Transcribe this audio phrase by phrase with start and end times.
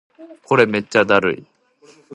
[0.47, 1.45] これめっちゃだるい